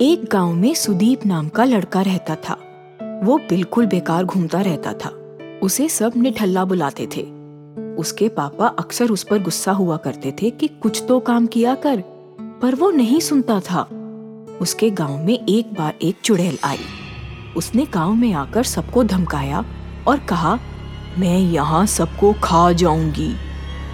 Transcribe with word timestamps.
एक 0.00 0.28
गाँव 0.32 0.52
में 0.52 0.74
सुदीप 0.74 1.26
नाम 1.26 1.48
का 1.48 1.64
लड़का 1.64 2.00
रहता 2.02 2.34
था। 2.34 2.54
वो 3.24 3.38
बिल्कुल 3.38 3.86
बेकार 3.86 4.24
घूमता 4.24 4.60
रहता 4.60 4.92
था। 4.92 5.08
उसे 5.62 5.88
सब 5.88 6.12
निठल्ला 6.16 6.64
बुलाते 6.64 7.08
थे। 7.16 7.22
उसके 7.96 8.28
पापा 8.28 8.66
अक्सर 8.66 9.10
उस 9.10 9.22
पर 9.22 9.38
गुस्सा 9.38 9.72
हुआ 9.72 9.96
करते 9.96 10.32
थे 10.32 10.50
कि 10.50 10.68
कुछ 10.68 11.02
तो 11.08 11.20
काम 11.20 11.46
किया 11.46 11.74
कर, 11.74 12.00
पर 12.62 12.74
वो 12.74 12.90
नहीं 12.90 13.20
सुनता 13.20 13.60
था। 13.60 13.82
उसके 14.60 14.90
गाँव 14.90 15.24
में 15.24 15.46
एक 15.48 15.74
बार 15.74 15.94
एक 16.02 16.16
चुड़ैल 16.24 16.58
आई। 16.64 16.80
उसने 17.56 17.86
गाँव 17.94 18.14
में 18.14 18.32
आकर 18.32 18.62
सबको 18.62 19.04
धमकाया 19.04 19.64
और 20.08 20.18
कहा, 20.18 20.58
मैं 21.18 21.38
यहाँ 21.38 21.86
सबको 21.86 22.32
खा 22.32 22.72
जाऊँगी, 22.72 23.34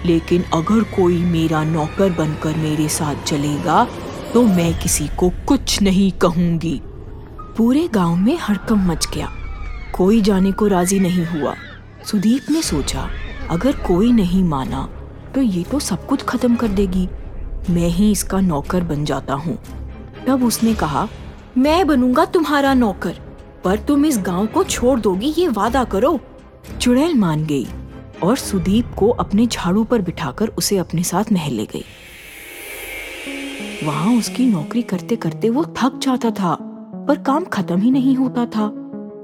लेकिन 0.05 0.43
अगर 0.53 0.83
कोई 0.95 1.23
मेरा 1.23 1.63
नौकर 1.63 2.11
बनकर 2.11 2.57
मेरे 2.57 2.89
साथ 2.89 3.23
चलेगा 3.23 3.87
तो 4.35 4.41
मैं 4.43 4.73
किसी 4.79 5.07
को 5.17 5.29
कुछ 5.47 5.81
नहीं 5.81 6.11
कहूँगी। 6.11 6.81
पूरे 7.57 7.87
गाँव 7.87 8.15
में 8.15 8.37
हड़कम 8.37 8.85
मच 8.87 9.07
गया। 9.13 9.29
कोई 9.95 10.21
जाने 10.21 10.51
को 10.51 10.67
राज़ी 10.67 10.99
नहीं 10.99 11.25
हुआ। 11.25 11.53
सुदीप 12.05 12.49
ने 12.51 12.61
सोचा, 12.61 13.07
अगर 13.49 13.75
कोई 13.77 14.11
नहीं 14.11 14.43
माना 14.43 14.83
तो 15.35 15.41
ये 15.41 15.63
तो 15.63 15.79
सब 15.79 16.05
कुछ 16.07 16.23
खत्म 16.23 16.55
कर 16.55 16.67
देगी। 16.69 17.07
मैं 17.69 17.87
ही 17.87 18.11
इसका 18.11 18.39
नौकर 18.41 18.83
बन 18.83 19.05
जाता 19.05 19.33
हूँ। 19.33 19.57
तब 20.27 20.43
उसने 20.43 20.73
कहा, 20.73 21.07
मैं 21.57 21.85
बनूँगा 21.87 22.25
तुम्हारा 22.25 22.73
नौकर, 22.73 23.15
पर 23.63 23.77
तुम 23.77 24.05
इस 24.05 24.17
गाँव 24.17 24.47
को 24.47 24.63
छोड़ 24.63 24.99
दोगी, 24.99 25.33
ये 25.37 25.47
वादा 25.47 25.83
करो। 25.83 26.19
चुड़ैल 26.81 27.15
मान 27.15 27.45
गई 27.45 27.67
और 28.23 28.35
सुदीप 28.37 28.93
को 28.97 29.09
अपने 29.09 29.47
झाड़ू 29.47 29.83
पर 29.83 30.01
बिठाकर 30.01 30.47
उसे 30.47 30.77
अपने 30.77 31.03
साथ 31.03 31.31
महल 31.31 31.53
ले 31.53 31.65
गई। 31.65 31.85
वहाँ 33.85 34.15
उसकी 34.17 34.45
नौकरी 34.45 34.81
करते 34.81 35.15
करते 35.15 35.49
वो 35.49 35.63
थक 35.77 35.97
जाता 36.01 36.29
था, 36.31 36.55
पर 37.07 37.17
काम 37.17 37.43
खत्म 37.43 37.77
ही 37.77 37.91
नहीं 37.91 38.15
होता 38.15 38.45
था। 38.45 38.67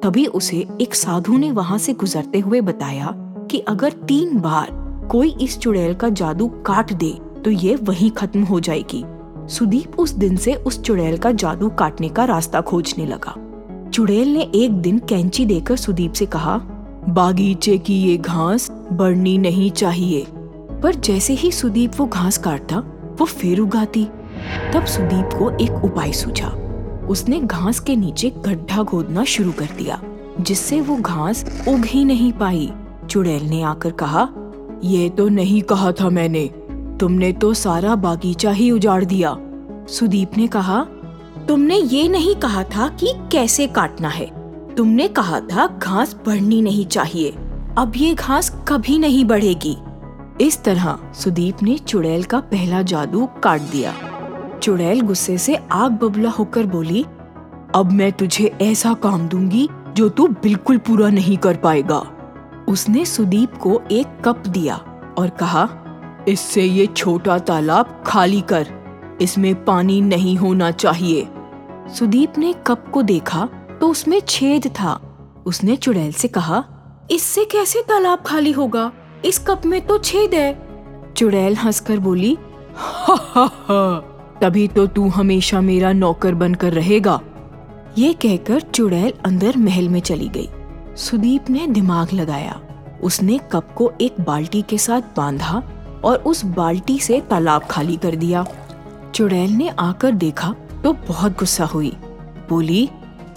तभी 0.03 0.25
उसे 0.25 0.57
एक 0.81 0.95
साधु 0.95 1.37
ने 1.37 1.51
वहाँ 1.51 1.77
से 1.77 1.93
गुजरते 1.93 2.39
हुए 2.39 2.61
बताया 2.61 3.13
कि 3.51 3.59
अगर 3.59 3.91
तीन 4.07 4.39
बार 4.39 4.69
कोई 5.11 5.35
इस 5.41 5.57
चुड़ैल 5.59 5.93
का 5.93 6.09
जादू 6.11 6.47
काट 6.65 6.93
दे 6.93 7.11
तो 7.45 7.51
ये 7.51 7.75
वहीं 7.75 8.11
खत्म 8.11 8.43
हो 8.43 8.59
जाएगी। 8.59 9.03
सुदीप 9.47 9.99
उस 9.99 10.11
दिन 10.11 10.37
से 10.37 10.53
उस 10.55 10.81
चुड़ैल 10.81 11.17
का 11.17 11.31
जादू 11.31 11.69
काटने 11.69 12.09
का 12.09 12.25
रास्ता 12.25 12.61
खोजने 12.61 13.05
लगा। 13.05 13.35
चुड़ैल 13.89 14.33
ने 14.33 14.49
एक 14.55 14.81
दिन 14.81 14.99
कैंची 14.99 15.45
देकर 15.45 15.75
सुदीप 15.77 16.13
से 16.13 16.25
कहा, 16.25 16.57
बागीचे 17.09 17.77
की 17.77 18.01
ये 18.03 18.17
घास 18.17 18.71
बढ़नी 18.71 19.37
नहीं 19.37 19.71
चाहिए। 19.71 20.25
पर 20.83 20.95
जैसे 20.95 21.33
ही 21.33 21.51
सुदीप 21.51 21.91
वो 21.97 22.05
घास 22.05 22.37
काटता, 22.37 22.83
वो 23.19 23.25
फिर 23.25 23.59
उगाती। 23.59 24.07
तब 24.73 24.85
सुदीप 24.85 25.29
को 25.33 25.49
एक 25.57 25.83
उपाय 25.85 26.11
सूझा। 26.11 26.47
उसने 27.09 27.39
घास 27.39 27.79
के 27.79 27.95
नीचे 27.95 28.29
गड्ढा 28.37 28.83
खोदना 28.83 29.23
शुरू 29.25 29.51
कर 29.51 29.69
दिया, 29.77 30.01
जिससे 30.39 30.79
वो 30.81 30.95
घास 30.95 31.43
उग 31.67 31.85
ही 31.85 32.03
नहीं 32.05 32.31
पाई। 32.33 32.71
चुड़ैल 33.09 33.43
ने 33.43 33.61
आकर 33.63 33.91
कहा, 33.93 34.27
ये 34.83 35.09
तो 35.09 35.27
नहीं 35.29 35.61
कहा 35.61 35.91
था 35.91 36.09
मैंने, 36.09 36.45
तुमने 36.99 37.31
तो 37.33 37.53
सारा 37.53 37.95
बागीचा 37.97 38.51
ही 38.51 38.69
उजाड़ 38.71 39.03
दिया। 39.05 39.35
सुदीप 39.89 40.37
ने 40.37 40.47
कहा, 40.47 40.83
तुमने 41.47 41.77
ये 41.77 42.07
नहीं 42.07 42.35
कहा 42.35 42.63
था 42.65 42.87
कि 42.99 43.13
कैसे 43.31 43.67
काटना 43.67 44.09
है। 44.09 44.29
तुमने 44.75 45.07
कहा 45.09 45.39
था 45.41 45.67
घास 45.77 46.15
बढ़नी 46.25 46.61
नहीं 46.61 46.85
चाहिए, 46.85 47.31
अब 47.77 47.93
ये 47.95 48.13
घास 48.13 48.49
कभी 48.67 48.97
नहीं 48.99 49.25
बढ़ेगी। 49.25 49.75
इस 50.41 50.63
तरह 50.63 50.97
सुदीप 51.13 51.63
ने 51.63 51.77
चुड़ैल 51.77 52.23
का 52.23 52.39
पहला 52.41 52.81
जादू 52.83 53.25
काट 53.43 53.61
दिया। 53.61 53.93
चुड़ैल 54.63 55.01
गुस्से 55.01 55.37
से 55.37 55.55
आग 55.71 55.91
बबला 55.91 56.29
होकर 56.29 56.65
बोली, 56.65 57.03
अब 57.75 57.91
मैं 57.91 58.11
तुझे 58.11 58.45
ऐसा 58.61 58.93
काम 58.93 59.27
दूँगी 59.27 59.67
जो 59.95 60.09
तू 60.09 60.27
बिल्कुल 60.43 60.77
पूरा 60.77 61.09
नहीं 61.09 61.37
कर 61.37 61.57
पाएगा। 61.57 62.03
उसने 62.67 63.05
सुदीप 63.05 63.55
को 63.57 63.81
एक 63.91 64.21
कप 64.25 64.47
दिया 64.47 64.75
और 65.17 65.29
कहा, 65.39 65.67
इससे 66.27 66.63
ये 66.63 66.85
छोटा 66.87 67.37
तालाब 67.39 68.03
खाली 68.07 68.41
कर, 68.51 68.67
इसमें 69.21 69.63
पानी 69.65 69.99
नहीं 70.01 70.35
होना 70.37 70.69
चाहिए। 70.71 71.27
सुदीप 71.95 72.37
ने 72.37 72.53
कप 72.67 72.85
को 72.93 73.01
देखा 73.03 73.47
तो 73.81 73.89
उसमें 73.89 74.19
छेद 74.19 74.67
था। 74.71 74.93
उसने 75.45 75.75
चुड़ैल 75.75 76.11
से 76.11 76.27
कहा, 76.27 76.63
इससे 77.11 77.45
कैसे 77.45 77.81
तालाब 77.81 78.23
खाली 78.25 78.51
होगा? 78.51 78.91
इस 79.25 79.39
कप 79.39 79.65
में 79.65 79.79
तो 79.87 79.97
छेद 79.99 80.33
है। 80.33 81.13
चुड़ैल 81.17 81.55
हंसकर 81.55 81.99
बोली, 81.99 82.37
हा 82.75 83.15
हा 83.25 83.49
हा। 83.65 84.10
तभी 84.41 84.67
तो 84.67 84.85
तू 84.87 85.07
हमेशा 85.07 85.61
मेरा 85.61 85.91
नौकर 85.93 86.35
बनकर 86.35 86.73
रहेगा। 86.73 87.19
ये 87.97 88.13
कहकर 88.13 88.61
चुड़ैल 88.61 89.13
अंदर 89.25 89.57
महल 89.57 89.89
में 89.89 89.99
चली 89.99 90.27
गई। 90.27 90.49
सुदीप 90.95 91.49
ने 91.49 91.67
दिमाग 91.67 92.13
लगाया। 92.13 92.59
उसने 93.03 93.39
कप 93.51 93.73
को 93.75 93.91
एक 94.01 94.15
बाल्टी 94.21 94.61
के 94.61 94.77
साथ 94.77 95.01
बांधा 95.17 95.61
और 96.03 96.17
उस 96.17 96.43
बाल्टी 96.45 96.99
से 96.99 97.19
तालाब 97.21 97.63
खाली 97.63 97.97
कर 97.97 98.15
दिया। 98.15 98.45
चुड़ैल 99.15 99.51
ने 99.51 99.69
आकर 99.69 100.11
देखा 100.11 100.53
तो 100.83 100.93
बहुत 101.07 101.37
गुस्सा 101.39 101.65
हुई। 101.65 101.93
बोली, 102.49 102.89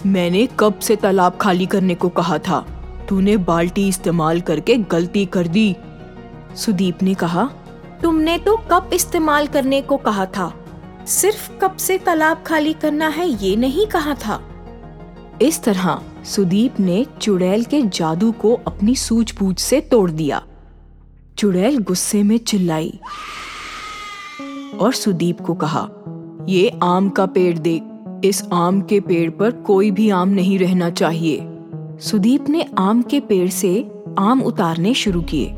मैंने 0.05 0.47
कब 0.59 0.79
से 0.79 0.95
तालाब 0.95 1.37
खाली 1.37 1.65
करने 1.65 1.95
को 1.95 2.09
कहा 2.09 2.37
था। 2.37 2.65
तूने 3.09 3.37
बाल्टी 3.37 3.87
इस्तेमाल 3.87 4.41
करके 4.41 4.77
गलती 4.77 5.25
कर 5.25 5.47
दी। 5.47 5.75
सुदीप 6.55 7.03
ने 7.03 7.13
कहा, 7.13 7.49
तुमने 8.01 8.37
तो 8.37 8.57
कप 8.71 8.89
इस्तेमाल 8.93 9.47
करने 9.47 9.81
को 9.81 9.97
कहा 9.97 10.25
था। 10.25 10.53
सिर्फ़ 11.07 11.49
कब 11.61 11.75
से 11.77 11.97
तालाब 11.97 12.43
खाली 12.43 12.73
करना 12.73 13.07
है 13.07 13.27
ये 13.43 13.55
नहीं 13.55 13.85
कहा 13.87 14.13
था। 14.15 14.41
इस 15.41 15.63
तरह 15.63 15.99
सुदीप 16.25 16.79
ने 16.79 17.05
चुड़ैल 17.21 17.63
के 17.63 17.81
जादू 17.81 18.31
को 18.31 18.53
अपनी 18.67 18.95
सूझबूझ 18.95 19.57
से 19.57 19.81
तोड़ 19.81 20.11
दिया। 20.11 20.41
चुड़ैल 21.37 21.77
गुस्से 21.77 22.23
में 22.23 22.37
चिल्लाई 22.37 22.99
और 24.79 24.93
सुदीप 24.93 25.41
को 25.41 25.53
कहा, 25.53 25.89
ये 26.49 26.79
आम 26.83 27.09
का 27.09 27.25
पेड़ 27.25 27.57
देख, 27.57 27.83
इस 28.25 28.43
आम 28.53 28.81
के 28.81 28.99
पेड़ 28.99 29.29
पर 29.29 29.51
कोई 29.51 29.91
भी 29.91 30.09
आम 30.09 30.29
नहीं 30.29 30.59
रहना 30.59 30.89
चाहिए। 30.89 31.47
सुदीप 32.01 32.49
ने 32.49 32.65
आम 32.77 33.01
के 33.01 33.19
पेड़ 33.19 33.49
से 33.49 33.89
आम 34.19 34.41
उतारने 34.41 34.93
शुरू 34.93 35.21
किए, 35.21 35.51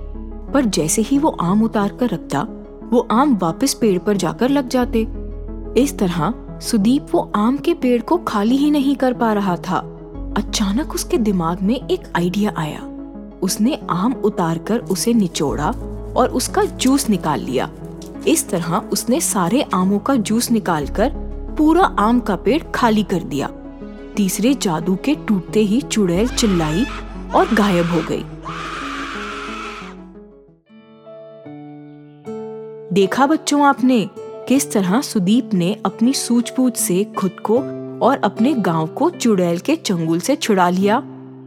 पर 0.53 0.65
जैसे 0.65 1.01
ही 1.01 1.17
वो 1.17 1.29
आम 1.29 1.63
उतार 1.63 1.95
कर 1.99 2.09
रखता, 2.09 2.41
वो 2.91 3.07
आम 3.11 3.37
वापस 3.37 3.73
पेड़ 3.73 3.97
पर 3.99 4.17
जाकर 4.17 4.49
लग 4.49 4.67
जाते। 4.67 5.05
इस 5.77 5.97
तरह 5.99 6.33
सुदीप 6.59 7.07
वो 7.11 7.31
आम 7.35 7.57
के 7.57 7.73
पेड़ 7.73 8.01
को 8.01 8.17
खाली 8.17 8.57
ही 8.57 8.71
नहीं 8.71 8.95
कर 8.95 9.13
पा 9.13 9.33
रहा 9.33 9.55
था। 9.57 9.77
अचानक 10.37 10.93
उसके 10.93 11.17
दिमाग 11.17 11.61
में 11.61 11.75
एक 11.75 12.07
आइडिया 12.15 12.53
आया। 12.57 12.81
उसने 13.41 13.79
आम 13.89 14.13
उतारकर 14.13 14.79
उसे 14.79 15.13
निचोड़ा 15.13 15.69
और 16.17 16.29
उसका 16.29 16.63
जूस 16.63 17.09
निकाल 17.09 17.39
लिया। 17.39 17.69
इस 18.27 18.49
तरह 18.49 18.75
उसने 18.91 19.21
सारे 19.21 19.61
आमों 19.73 19.99
का 19.99 20.15
जूस 20.15 20.51
निकालकर 20.51 21.11
पूरा 21.57 21.83
आम 21.99 22.19
का 22.19 22.35
पेड़ 22.35 22.61
खाली 22.75 23.03
कर 23.03 23.23
दिया। 23.23 23.49
तीसरे 24.15 24.53
जादू 24.53 24.95
के 24.95 25.15
टूटते 25.15 25.59
ही 25.59 25.81
चुड़ैल 25.81 26.27
चिल्लाई 26.27 26.85
और 27.35 27.53
गायब 27.53 27.85
हो 27.85 28.01
गई। 28.09 28.23
देखा 32.93 33.25
बच्चों 33.25 33.61
आपने 33.65 34.09
किस 34.47 34.71
तरह 34.71 35.01
सुदीप 35.01 35.49
ने 35.53 35.77
अपनी 35.85 36.13
सूझबूझ 36.13 36.73
से 36.73 37.03
खुद 37.03 37.31
को 37.31 37.57
और 38.05 38.21
अपने 38.23 38.53
गाँव 38.53 38.87
को 38.87 39.09
चुड़ैल 39.09 39.57
के 39.59 39.75
चंगुल 39.75 40.19
से 40.19 40.35
छुड़ा 40.35 40.69
लिया? 40.69 40.97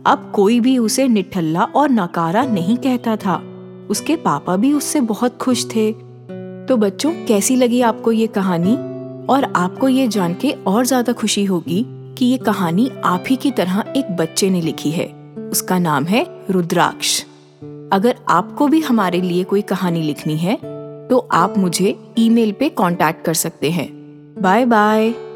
अब 0.07 0.33
कोई 0.35 0.61
भी 0.61 0.79
उसे 0.79 1.09
निठल्ला 1.09 1.63
और 1.63 1.91
नकारा 1.91 2.43
नहीं 2.43 2.77
कहता 2.77 3.17
था। 3.17 3.43
उसके 3.91 4.17
पापा 4.17 4.57
भी 4.57 4.73
उससे 4.73 5.01
बहुत 5.01 5.37
खुश 5.37 5.65
थे। 5.67 5.93
तो 6.69 6.77
बच्चों, 6.77 7.13
कैसी 7.13 7.57
लगी 7.57 7.81
आपको 7.81 8.13
ये 8.13 8.27
कहानी? 8.27 8.75
और 9.27 9.53
आपको 9.57 9.89
ये 9.89 10.09
जान 10.09 10.35
के 10.35 10.51
और 10.51 10.87
ज़्यादा 10.87 11.13
खुशी 11.13 11.45
होगी 11.45 11.85
कि 11.89 12.27
ये 12.27 12.37
कहानी 12.37 12.91
आप 13.05 13.25
ही 13.31 13.37
की 13.37 13.51
तरह 13.51 13.85
एक 13.97 14.17
बच्चे 14.17 14.51
ने 14.51 14.61
लिखी 14.61 14.91
है। 14.91 15.07
उसका 15.53 15.79
नाम 15.79 16.05
है 16.05 16.27
रुद्राक्ष। 16.51 17.25
अगर 17.93 18.17
आपको 18.29 18.69
भी 18.69 18.81
हमारे 18.81 19.21
लिए 19.21 19.45
कोई 19.45 19.63
कहानी 19.63 20.03
लिखनी 20.03 20.37
है 20.37 20.80
तो 21.11 21.29
आप 21.33 21.59
मुझे 21.59 21.99
ईमेल 22.19 22.53
पे 22.53 22.69
कांटेक्ट 22.69 23.25
कर 23.25 23.35
सकते 23.35 23.71
हैं। 23.71 23.89
Bye 24.39 24.65
bye. 24.65 25.30